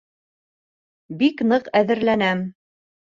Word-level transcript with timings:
Бик 1.19 1.43
ныҡ 1.49 1.69
әҙерләнәм. 1.81 2.43